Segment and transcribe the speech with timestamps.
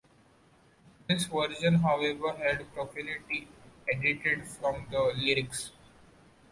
[1.07, 3.47] This version, however, had profanity
[3.87, 5.69] edited from the lyrics.